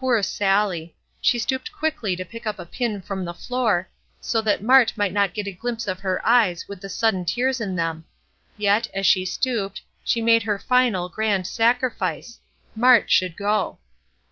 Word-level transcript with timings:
Poor 0.00 0.20
Sallie! 0.24 0.96
She 1.20 1.38
stooped 1.38 1.70
quickly 1.70 2.16
to 2.16 2.24
pick 2.24 2.48
up 2.48 2.58
a 2.58 2.66
pin 2.66 3.00
from 3.00 3.24
the 3.24 3.32
floor, 3.32 3.88
so 4.20 4.42
that 4.42 4.60
Mart 4.60 4.92
might 4.96 5.12
not 5.12 5.34
get 5.34 5.46
a 5.46 5.52
glimpse 5.52 5.86
of 5.86 6.00
her 6.00 6.20
eyes 6.26 6.66
with 6.66 6.80
the 6.80 6.88
sudden 6.88 7.24
tears 7.24 7.60
in 7.60 7.76
them. 7.76 8.04
Yet, 8.56 8.88
as 8.92 9.06
she 9.06 9.24
stooped, 9.24 9.80
she 10.02 10.20
made 10.20 10.42
her 10.42 10.58
final, 10.58 11.08
grand 11.08 11.46
sacrifice 11.46 12.40
Mart 12.74 13.08
should 13.08 13.36
go! 13.36 13.78